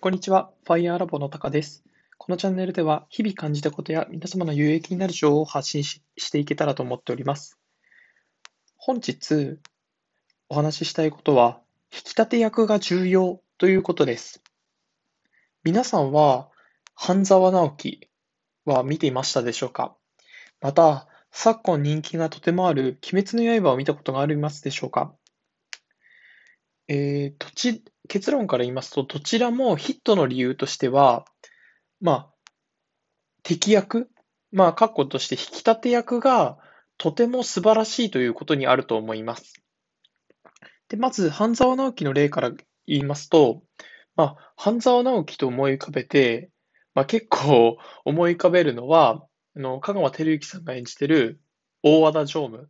[0.00, 0.52] こんにちは。
[0.64, 1.82] Fire Lab のタカです。
[2.18, 7.58] このチャンネルでは、日々感じたことや皆様の有益になる情報を発信ししていけたらと思っております。
[8.76, 9.58] 本日、
[10.48, 11.60] お話ししたいことは、
[11.92, 14.40] 引き立て役が重要ということです。
[15.64, 16.48] 皆さんは、
[16.94, 18.08] 半沢直樹
[18.66, 19.96] は見ていましたでしょうか？
[20.60, 25.12] また、昨今人気がとてもある鬼滅の刃を見たことがありますでしょうか？
[26.86, 31.24] えー、どち、結論から言いますと、どちらもヒットの理由としては、
[32.00, 32.28] まあ、
[33.42, 34.10] 敵役、
[34.50, 36.58] まあ、括弧として引き立て役が
[36.96, 39.62] とても素晴らしいということにあると思います。
[40.88, 42.50] で、まず、半沢直樹の例から
[42.86, 43.62] 言いますと、
[44.16, 46.50] まあ、半沢直樹と思い浮かべて、
[46.94, 49.24] まあ、結構思い浮かべるのは、
[49.56, 51.40] あの、香川照之さんが演じてる
[51.82, 52.68] 大和田常務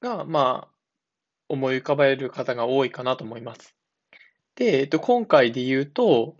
[0.00, 0.72] が、まあ、
[1.48, 3.76] 思い浮かべる方が多いかなと思います。
[4.54, 6.36] で、えっと、今回で言うと、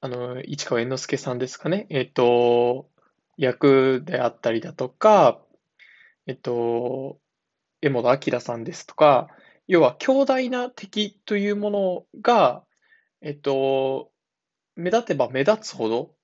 [0.00, 1.86] あの、市川猿之助さんですかね。
[1.90, 2.88] えっと、
[3.36, 5.40] 役であったりだとか、
[6.26, 7.20] えっと、
[7.82, 9.28] 江本明さんですとか、
[9.66, 12.64] 要は強大な敵というものが、
[13.22, 14.10] えっと、
[14.74, 16.14] 目立てば目立つほど、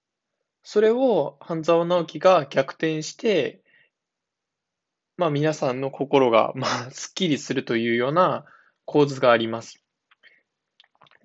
[0.63, 3.63] それを半沢直樹が逆転して、
[5.17, 8.45] まあ皆さんの心が、まあ、すっきりするというような
[8.85, 9.86] 構図があります。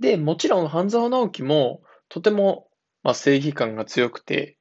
[0.01, 2.67] で、もちろん半沢直樹もとても、
[3.03, 4.57] まあ、正義感が強くて、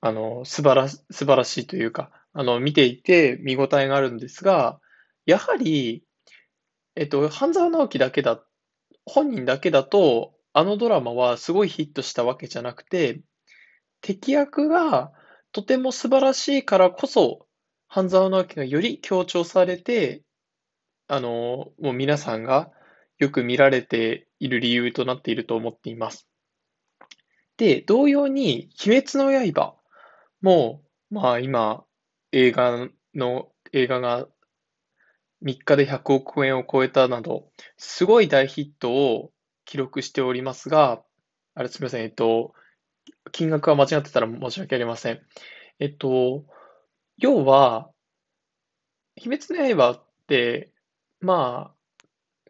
[0.00, 4.80] あの、素晴ら、素晴らしいというか、あの、見ていて見応えがあるんですが、
[5.24, 6.04] やはり、
[6.96, 8.44] えっと、半沢直樹だけだ、
[9.04, 13.20] 本人だけだと、あのドラマはすごいヒットしたわけじゃなくて、
[14.00, 15.12] 敵役が
[15.52, 17.46] とても素晴らしいからこそ、
[17.86, 20.24] 半沢直樹がより強調されて、
[21.06, 22.72] あの、もう皆さんが
[23.18, 26.28] よく見られている理由となっていると思っています。
[27.56, 29.76] で、同様に、鬼滅の刃
[30.42, 31.84] も、まあ今、
[32.32, 34.28] 映画の、映画が
[35.42, 39.32] 3日で100億円を超えたなど、すごい大ヒットを
[39.64, 41.02] 記録しておりますが、
[41.54, 42.54] あれすみません、えっと、
[43.32, 45.20] 金額は間違ってたら申し訳ありません。
[45.78, 46.44] えっと、
[47.18, 47.90] 要は、
[49.18, 50.72] 鬼滅の刃って、
[51.20, 51.75] まあ、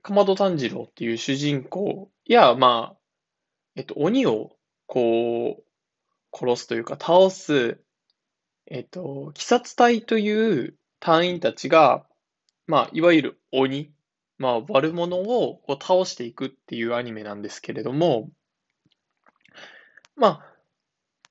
[0.07, 2.97] かまど炭治郎っていう主人公や、まあ、
[3.75, 4.53] えっと、鬼を、
[4.87, 5.65] こう、
[6.33, 7.81] 殺すというか、倒す、
[8.67, 12.07] えっと、鬼殺隊という隊員たちが、
[12.69, 13.93] まあ、いわゆる鬼、
[14.39, 18.31] まあ、悪者をこう倒していくっていうアニメなんですけれども、
[20.15, 20.45] ま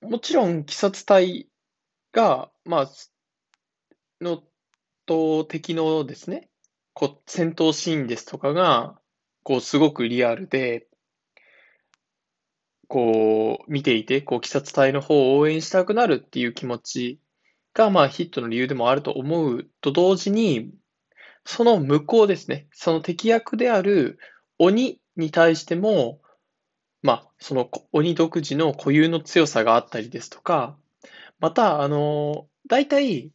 [0.02, 1.48] あ、もちろん、鬼殺隊
[2.12, 2.90] が、まあ、
[4.20, 4.44] の、
[5.06, 6.50] と、敵のですね、
[6.96, 8.98] こう、戦闘シーンですとかが、
[9.44, 10.88] こう、すごくリアルで、
[12.88, 17.20] こう、見ていて、こう、鬼殺隊の方を応援したくなるっていう気持ち
[17.74, 20.72] が、まあ、ヒットの理由でもあると思うと同時に、
[21.44, 24.18] その向こうですね、その敵役である
[24.58, 26.22] 鬼に対しても、
[27.02, 30.78] まあ、その鬼独自の固有の強さがあったりですとか、
[31.40, 33.34] また、あの、大体、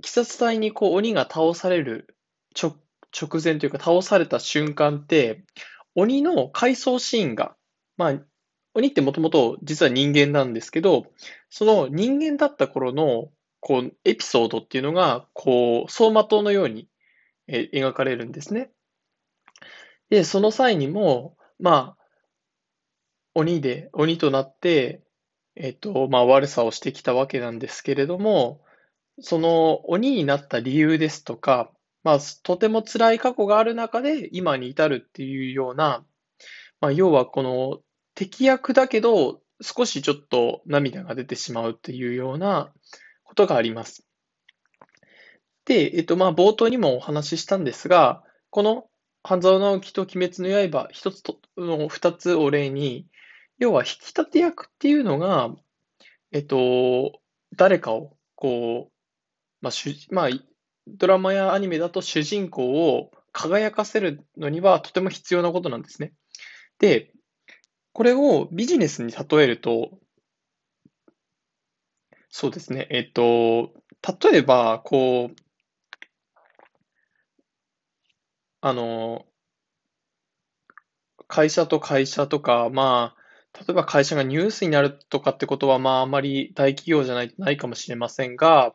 [0.00, 2.16] 鬼殺隊にこう鬼が倒される
[2.54, 2.76] 直
[3.12, 5.44] 直前というか倒された瞬間って、
[5.94, 7.56] 鬼の回想シーンが、
[7.96, 8.14] まあ、
[8.74, 11.06] 鬼ってもともと実は人間なんですけど、
[11.48, 16.88] その人間だった頃のこうエピソードっていうのが、こう、走馬灯のように
[17.48, 18.70] 描かれるんですね。
[20.08, 22.00] で、その際にも、まあ、
[23.34, 25.02] 鬼で、鬼となって、
[25.56, 28.62] えっと、まあ、悪さをしてきたわけなんですけれども、
[29.20, 31.70] その鬼になった理由ですとか、
[32.02, 36.04] まあ、とても辛い過去がある中で今に至るっていうような、
[36.80, 37.80] まあ、要はこの
[38.14, 42.72] 敵役だけど少しちょっと涙が出てしまうっていうような
[43.24, 44.06] ことがあります。
[45.66, 48.86] で、えっと、まあ、冒頭にもお話ししたんですが、この
[49.22, 53.06] 半沢直樹と鬼滅の刃、一つとの二つを例に、
[53.58, 55.54] 要は引き立て役っていうのが、
[56.32, 57.20] えっと、
[57.54, 58.92] 誰かをこう、
[59.60, 60.28] まあ、主まあ、
[60.86, 66.12] ドラマやアニメだと主人公を輝かせるのにはとても必要なことなんですね。
[66.78, 67.12] で、
[67.92, 69.98] これをビジネスに例えると、
[72.30, 73.74] そうですね、えっと、
[74.30, 75.36] 例えば、こう、
[78.62, 79.26] あの、
[81.28, 83.14] 会社と会社とか、ま
[83.54, 88.74] あ、例えば会社がニュースになるとかってことは、まあ、あまり大企業じゃないないかもしれませんが、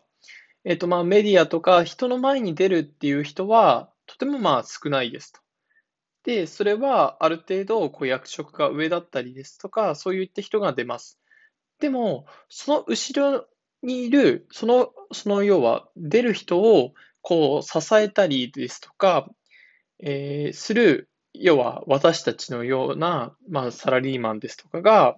[0.65, 5.39] えっと、まあ、メディアとか人の前に出るっていう人は、とてもまあ少ないですと。
[6.23, 11.19] で、それはある程度こう役職が上だったりですとか、そういった人が出ます。
[11.79, 13.45] でも、その後ろ
[13.83, 19.29] にいる、その、その要は出る人をこう支えたりですとか、
[19.99, 25.17] えー、する、要は私たちのような、まあ、サラリーマンですとかが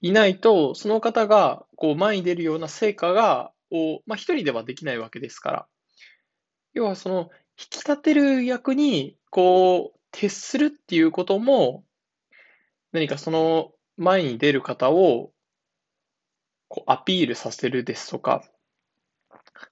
[0.00, 5.66] いないと、その方がこう前に出るような成果が、をまあ、一人ではできないわけですから。
[6.72, 11.84] 要はその引き立てる役にこう徹するっていうことも、
[12.92, 15.32] 何かその前に出る方を
[16.68, 18.44] こうアピールさせるですとか、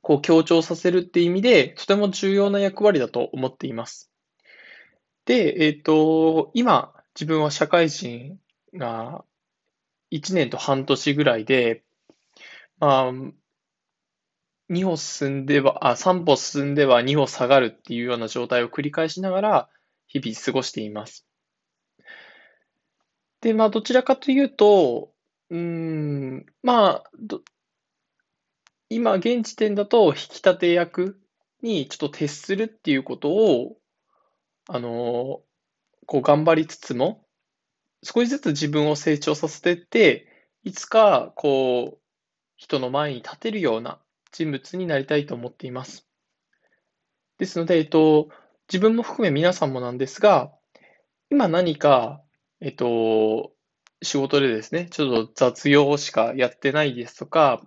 [0.02, 4.10] こう強調させるっていう意味で、とても重要な役割だと思っています。
[5.24, 8.38] で、えっ、ー、と、今、自分は社会人
[8.74, 9.24] が
[10.10, 11.84] 1年と半年ぐらいで、
[12.78, 13.12] まあ、
[14.70, 19.68] 2歩進んでは、あ、3歩進んでは2歩下がるっていうような状態を繰り返しながら、
[20.06, 21.26] 日々過ごしています。
[23.40, 25.12] で、まあ、どちらかというと、
[25.50, 27.10] うん、まあ、
[28.90, 31.18] 今、現時点だと、引き立て役
[31.62, 33.76] にちょっと徹するっていうことを、
[34.68, 35.42] あの、
[36.06, 37.24] こう頑張りつつも、
[38.02, 40.26] 少しずつ自分を成長させていって、
[40.64, 41.98] いつか、こう、
[42.56, 44.00] 人の前に立てるような
[44.32, 46.06] 人物になりたいと思っています。
[47.38, 48.28] ですので、えっと、
[48.68, 50.52] 自分も含め皆さんもなんですが、
[51.30, 52.22] 今何か、
[52.60, 53.52] えっと、
[54.02, 57.62] 仕事でですね、ちょっと雑用しかやってないですとか、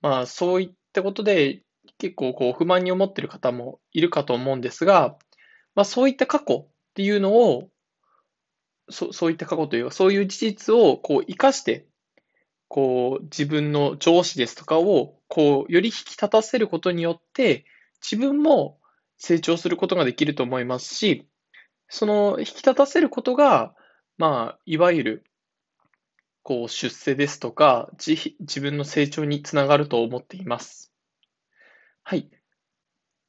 [0.00, 1.62] まあそういったことで
[1.98, 5.16] 結構こう不満に思っている方もいるかと思うんですが、
[5.74, 7.68] まあそういった過去っていうのを、
[8.90, 11.86] そそういった過去というか、そういう事実をこう生かして、
[12.68, 17.64] こう自分の上司ですとかをこうより引き立たせることによって、
[18.02, 18.78] 自分も
[19.16, 21.26] 成長することができると思いますし、
[21.88, 23.74] その引き立たせることが、
[24.18, 25.24] まあ、いわゆる、
[26.42, 30.92] こう、出世ですとか、自分の成長につながると思っています。
[32.02, 32.28] はい。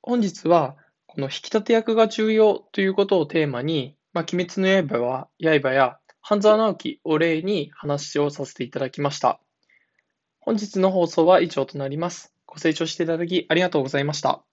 [0.02, 0.76] 本日は、
[1.06, 9.43] この引き立て役が重要ということをテーマに、まあ、鬼滅の刃は、刃や半沢直樹を例に話をさせていただきました。
[10.46, 12.34] 本日の放送は以上となります。
[12.46, 14.46] ご清聴していただきありがとうございました。